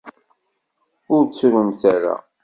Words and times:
Ur 1.13 1.23
ttrumt 1.25 1.81
ara! 1.95 2.15